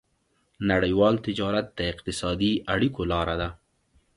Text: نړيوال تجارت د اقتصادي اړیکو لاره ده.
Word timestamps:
نړيوال 0.69 1.15
تجارت 1.27 1.67
د 1.77 1.79
اقتصادي 1.93 2.51
اړیکو 2.73 3.01
لاره 3.11 3.35
ده. 3.41 3.49